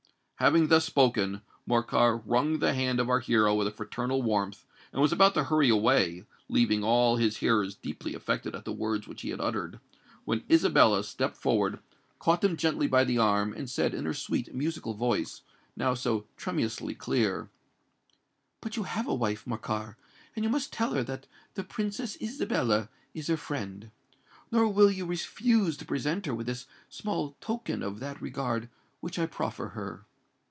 [0.41, 4.99] Having thus spoken, Morcar wrung the hand of our hero with a fraternal warmth, and
[4.99, 9.29] was about to hurry away,—leaving all his hearers deeply affected at the words which he
[9.29, 11.77] had uttered,—when Isabella stepped forward,
[12.17, 15.43] caught him gently by the arm, and said in her sweet musical voice,
[15.77, 19.95] now so tremulously clear,—"But you have a wife, Morcar;
[20.35, 23.91] and you must tell her that the Princess Isabella is her friend!
[24.51, 28.69] Nor will you refuse to present her with this small token of that regard
[29.01, 30.07] which I proffer her."